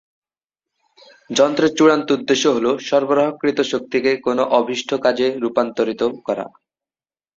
যন্ত্রের 1.29 1.71
চূড়ান্ত 1.77 2.07
উদ্দেশ্য 2.11 2.45
হল 2.47 2.65
সরবরাহকৃত 2.87 3.59
শক্তিকে 3.71 4.11
কোনও 4.25 4.43
অভীষ্ট 4.59 4.89
কাজে 5.05 5.27
রূপান্তরিত 5.43 6.01
করা। 6.27 6.45